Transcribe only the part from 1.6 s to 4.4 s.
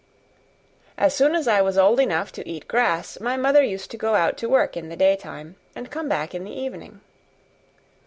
was old enough to eat grass my mother used to go out